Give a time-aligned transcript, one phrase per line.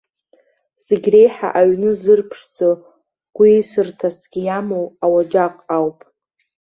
[0.85, 2.69] Зегь реиҳа аҩны зырԥшӡо,
[3.35, 5.97] гәеисырҭасгьы иамоу ауаџьаҟ ауп.